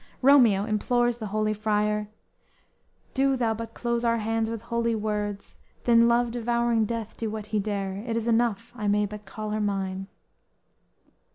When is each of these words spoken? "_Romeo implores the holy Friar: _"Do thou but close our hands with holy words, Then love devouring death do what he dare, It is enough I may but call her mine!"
"_Romeo 0.23 0.65
implores 0.65 1.19
the 1.19 1.27
holy 1.27 1.53
Friar: 1.53 2.07
_"Do 3.13 3.35
thou 3.35 3.53
but 3.53 3.75
close 3.75 4.03
our 4.03 4.17
hands 4.17 4.49
with 4.49 4.63
holy 4.63 4.95
words, 4.95 5.59
Then 5.83 6.07
love 6.07 6.31
devouring 6.31 6.85
death 6.85 7.15
do 7.15 7.29
what 7.29 7.45
he 7.45 7.59
dare, 7.59 7.97
It 8.07 8.17
is 8.17 8.27
enough 8.27 8.71
I 8.75 8.87
may 8.87 9.05
but 9.05 9.27
call 9.27 9.51
her 9.51 9.61
mine!" 9.61 10.07